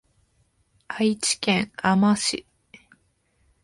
[0.87, 2.47] 愛知県あま市